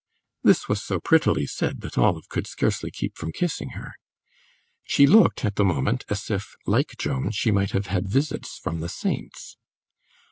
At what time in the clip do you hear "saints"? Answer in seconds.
8.89-9.57